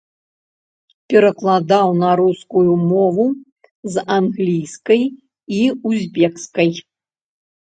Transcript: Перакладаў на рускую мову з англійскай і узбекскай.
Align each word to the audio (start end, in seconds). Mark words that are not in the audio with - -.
Перакладаў 1.13 1.87
на 2.03 2.09
рускую 2.21 2.73
мову 2.91 3.27
з 3.97 4.07
англійскай 4.19 5.03
і 5.59 5.61
узбекскай. 5.91 6.71